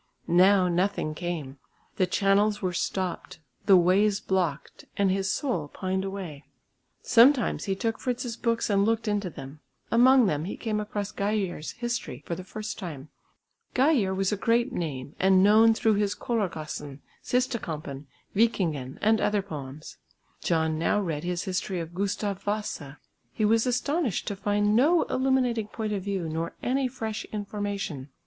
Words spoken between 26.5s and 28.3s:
any fresh information.